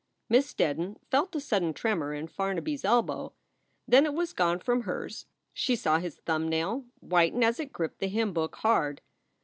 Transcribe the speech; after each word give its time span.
Miss 0.29 0.51
Steddon 0.51 0.97
felt 1.11 1.35
a 1.35 1.39
sudden 1.39 1.75
tremor 1.75 2.11
in 2.11 2.25
Farnaby 2.27 2.73
s 2.73 2.83
elbow; 2.83 3.33
then 3.87 4.07
it 4.07 4.15
was 4.15 4.33
gone 4.33 4.57
from 4.59 4.81
hers; 4.81 5.27
she 5.53 5.75
saw 5.75 5.99
his 5.99 6.15
thumb 6.25 6.49
nail 6.49 6.85
whiten 7.01 7.43
as 7.43 7.59
it 7.59 7.71
gripped 7.71 7.99
the 7.99 8.07
hymn 8.07 8.33
book 8.33 8.55
hard. 8.55 9.01